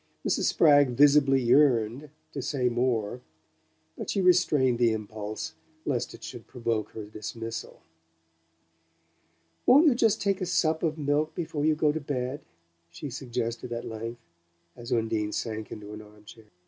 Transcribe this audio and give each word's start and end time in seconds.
Mrs. 0.27 0.45
Spragg 0.45 0.95
visibly 0.97 1.39
yearned 1.39 2.09
to 2.31 2.41
say 2.41 2.69
more, 2.69 3.21
but 3.95 4.09
she 4.09 4.19
restrained 4.19 4.79
the 4.79 4.93
impulse 4.93 5.53
lest 5.85 6.15
it 6.15 6.23
should 6.23 6.47
provoke 6.47 6.89
her 6.93 7.05
dismissal. 7.05 7.83
"Won't 9.67 9.85
you 9.85 9.91
take 9.93 9.99
just 10.39 10.41
a 10.41 10.45
sup 10.47 10.81
of 10.81 10.97
milk 10.97 11.35
before 11.35 11.65
you 11.65 11.75
go 11.75 11.91
to 11.91 12.01
bed?" 12.01 12.41
she 12.89 13.11
suggested 13.11 13.71
at 13.71 13.85
length, 13.85 14.21
as 14.75 14.91
Undine 14.91 15.33
sank 15.33 15.71
into 15.71 15.93
an 15.93 16.01
armchair. 16.01 16.45